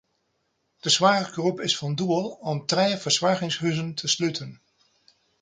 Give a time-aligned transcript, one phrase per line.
[0.85, 4.51] De soarchgroep is fan plan om trije fersoargingshuzen te sluten.